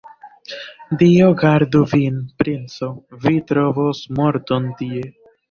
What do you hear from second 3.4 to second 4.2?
trovos